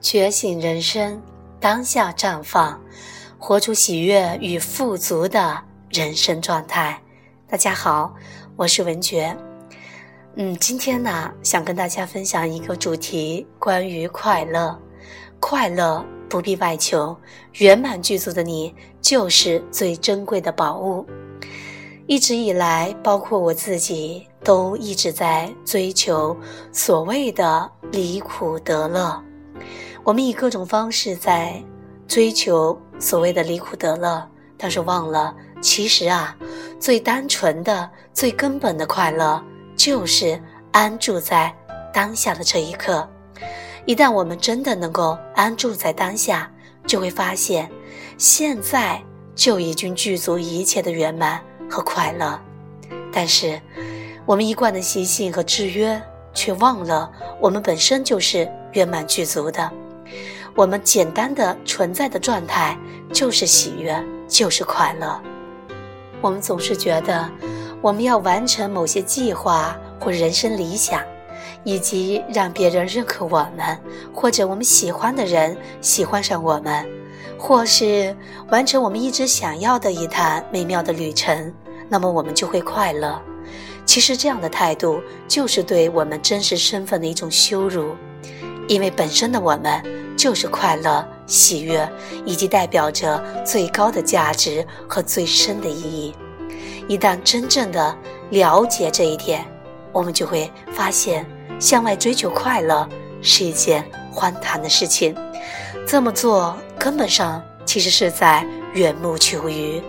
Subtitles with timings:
[0.00, 1.20] 觉醒人生，
[1.58, 2.80] 当下绽放，
[3.38, 5.58] 活出喜悦与富足的
[5.90, 7.00] 人生状态。
[7.48, 8.14] 大家好，
[8.56, 9.36] 我是文觉。
[10.36, 14.78] 嗯，今天呢，想跟大家分享一个主题，关于快乐。
[15.40, 17.16] 快乐不必外求，
[17.54, 21.06] 圆满具足的你就是最珍贵的宝物。
[22.06, 26.36] 一直以来，包括我自己，都一直在追求
[26.70, 29.22] 所谓的离苦得乐。
[30.06, 31.60] 我们以各种方式在
[32.06, 34.24] 追求所谓的离苦得乐，
[34.56, 36.36] 但是忘了，其实啊，
[36.78, 39.42] 最单纯的、最根本的快乐，
[39.76, 41.52] 就是安住在
[41.92, 43.08] 当下的这一刻。
[43.84, 46.48] 一旦我们真的能够安住在当下，
[46.86, 47.68] 就会发现，
[48.16, 49.02] 现在
[49.34, 52.40] 就已经具足一切的圆满和快乐。
[53.12, 53.60] 但是，
[54.24, 56.00] 我们一贯的习性和制约，
[56.32, 57.10] 却忘了
[57.40, 59.68] 我们本身就是圆满具足的。
[60.56, 62.74] 我们简单的存在的状态
[63.12, 63.94] 就是喜悦，
[64.26, 65.20] 就是快乐。
[66.22, 67.30] 我们总是觉得，
[67.82, 71.02] 我们要完成某些计划或人生理想，
[71.62, 73.78] 以及让别人认可我们，
[74.14, 76.88] 或者我们喜欢的人喜欢上我们，
[77.38, 78.16] 或是
[78.48, 81.52] 完成我们一直想要的一趟美妙的旅程，
[81.86, 83.20] 那么我们就会快乐。
[83.84, 87.94] 其实这样的态度就是对我们真实身份的一种羞辱，
[88.68, 89.82] 因为本身的我们。
[90.16, 91.86] 就是快乐、喜悦，
[92.24, 96.14] 以及代表着最高的价值和最深的意义。
[96.88, 97.94] 一旦真正的
[98.30, 99.44] 了解这一点，
[99.92, 101.26] 我们就会发现，
[101.60, 102.88] 向外追求快乐
[103.20, 105.14] 是一件荒唐的事情。
[105.86, 109.82] 这么做根本上其实是在缘木求鱼。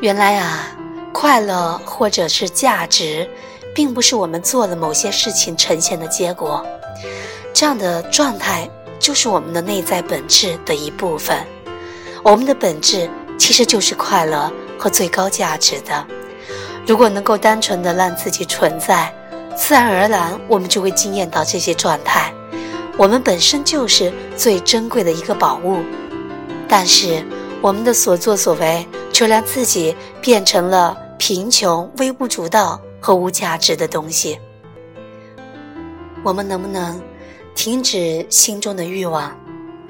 [0.00, 0.74] 原来啊，
[1.12, 3.28] 快乐或者是价值，
[3.74, 6.66] 并不是我们做了某些事情呈现的结果。
[7.52, 8.68] 这样的状态
[8.98, 11.36] 就是我们的内在本质的一部分。
[12.22, 13.08] 我们的本质
[13.38, 16.06] 其实就是快乐和最高价值的。
[16.86, 19.12] 如果能够单纯的让自己存在，
[19.56, 22.32] 自然而然我们就会惊艳到这些状态。
[22.96, 25.78] 我们本身就是最珍贵的一个宝物，
[26.66, 27.24] 但是
[27.60, 34.38] 我们的所作所为却让自己变成了贫穷、微不足道和无价值的东西。
[36.24, 37.00] 我们能不能？
[37.54, 39.36] 停止心中的欲望，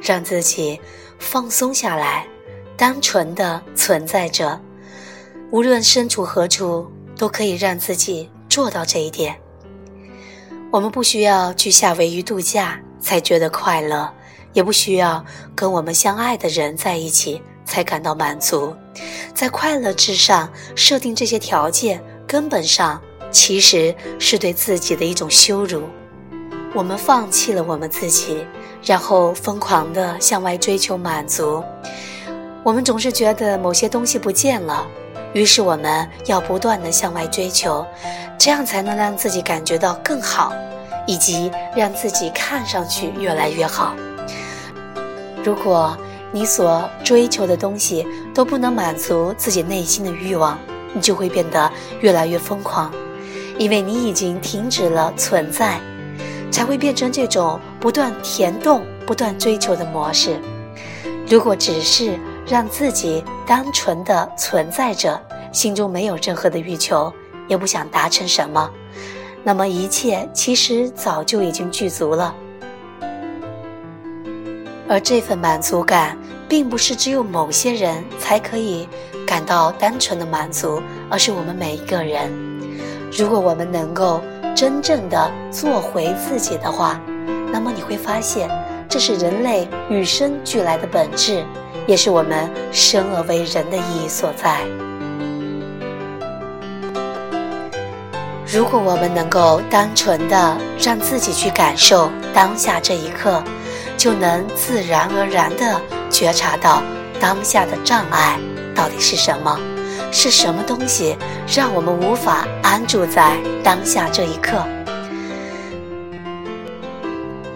[0.00, 0.80] 让自己
[1.18, 2.26] 放松下来，
[2.78, 4.58] 单纯的存在着。
[5.50, 9.38] 无论身处何处，都可以让自己做到这一点。
[10.70, 14.10] 我们不需要去夏威夷度假才觉得快乐，
[14.54, 15.22] 也不需要
[15.54, 18.74] 跟我们相爱的人在一起才感到满足。
[19.34, 22.98] 在快乐之上设定这些条件，根本上
[23.30, 25.82] 其实是对自己的一种羞辱。
[26.74, 28.46] 我们放弃了我们自己，
[28.84, 31.62] 然后疯狂地向外追求满足。
[32.62, 34.86] 我们总是觉得某些东西不见了，
[35.32, 37.84] 于是我们要不断地向外追求，
[38.36, 40.52] 这样才能让自己感觉到更好，
[41.06, 43.94] 以及让自己看上去越来越好。
[45.42, 45.96] 如果
[46.30, 50.58] 你所追求的东西都不能满足自己内心的欲望，
[50.92, 52.92] 你就会变得越来越疯狂，
[53.56, 55.80] 因为你已经停止了存在。
[56.50, 60.40] 才会变成这种不断填洞、不断追求的模式。
[61.28, 65.20] 如果只是让自己单纯的存在着，
[65.52, 67.12] 心中没有任何的欲求，
[67.46, 68.70] 也不想达成什么，
[69.44, 72.34] 那么一切其实早就已经具足了。
[74.88, 76.16] 而这份满足感，
[76.48, 78.88] 并不是只有某些人才可以
[79.26, 80.80] 感到单纯的满足，
[81.10, 82.32] 而是我们每一个人。
[83.12, 84.22] 如果我们能够。
[84.58, 87.00] 真正的做回自己的话，
[87.52, 88.50] 那么你会发现，
[88.88, 91.44] 这是人类与生俱来的本质，
[91.86, 94.58] 也是我们生而为人的意义所在。
[98.52, 103.40] 如果我们能够单纯的让自己去感受当下这一刻，
[103.96, 105.80] 就能自然而然的
[106.10, 106.82] 觉察到
[107.20, 108.36] 当下的障碍
[108.74, 109.56] 到底是什么。
[110.10, 111.16] 是什么东西
[111.46, 114.64] 让我们无法安住在当下这一刻？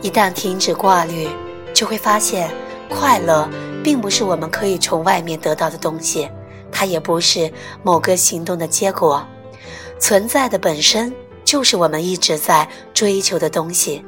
[0.00, 1.28] 一旦停止挂虑，
[1.74, 2.50] 就会发现，
[2.88, 3.48] 快乐
[3.84, 6.28] 并不是我们可以从外面得到的东西，
[6.72, 7.52] 它也不是
[7.82, 9.26] 某个行动的结果。
[10.00, 11.12] 存在的本身
[11.44, 14.04] 就是我们一直在追求的东西。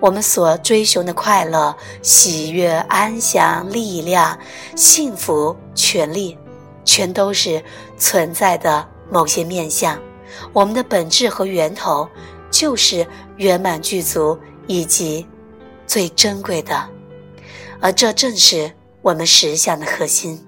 [0.00, 4.36] 我们所追寻的快乐、喜悦、安详、力量、
[4.74, 6.36] 幸福、权利。
[6.84, 7.62] 全都是
[7.96, 10.00] 存在的某些面相，
[10.52, 12.08] 我们的本质和源头
[12.50, 13.06] 就是
[13.36, 15.26] 圆满具足以及
[15.86, 16.88] 最珍贵的，
[17.80, 20.44] 而这正是我们实相的核心。